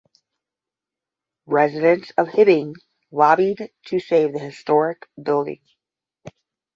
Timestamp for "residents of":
1.45-2.29